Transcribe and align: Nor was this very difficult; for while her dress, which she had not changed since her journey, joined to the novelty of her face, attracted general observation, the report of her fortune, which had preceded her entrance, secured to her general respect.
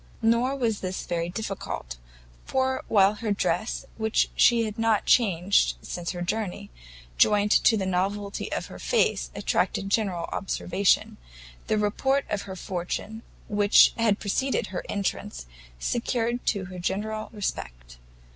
Nor 0.23 0.55
was 0.55 0.79
this 0.79 1.05
very 1.05 1.29
difficult; 1.29 1.97
for 2.47 2.83
while 2.87 3.13
her 3.13 3.31
dress, 3.31 3.85
which 3.97 4.31
she 4.35 4.63
had 4.63 4.79
not 4.79 5.05
changed 5.05 5.75
since 5.83 6.09
her 6.09 6.23
journey, 6.23 6.71
joined 7.19 7.51
to 7.51 7.77
the 7.77 7.85
novelty 7.85 8.51
of 8.51 8.65
her 8.65 8.79
face, 8.79 9.29
attracted 9.35 9.91
general 9.91 10.27
observation, 10.31 11.17
the 11.67 11.77
report 11.77 12.25
of 12.31 12.41
her 12.49 12.55
fortune, 12.55 13.21
which 13.47 13.93
had 13.95 14.19
preceded 14.19 14.67
her 14.73 14.83
entrance, 14.89 15.45
secured 15.77 16.43
to 16.47 16.65
her 16.65 16.79
general 16.79 17.29
respect. 17.31 17.99